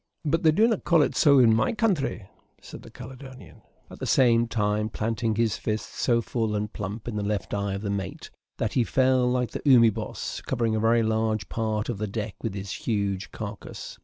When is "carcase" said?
13.31-13.99